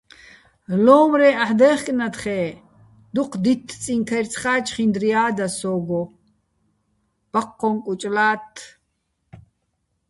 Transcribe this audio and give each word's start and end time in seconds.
ლო́უ̆მრეჼ 0.83 1.29
აჰ̦ 1.43 1.55
დაე̆ხკნათხე́ 1.59 2.43
დუჴ 3.13 3.33
დითთწიჼ 3.43 3.93
ქაჲრცხა́ 4.09 4.55
ჩხინდრია́ 4.65 5.27
და 5.37 5.47
სო́გო, 5.57 6.01
ბაჴჴო́ჼ 7.31 7.73
კუჭ 7.83 8.01
ლა́თთე̆. 8.15 8.67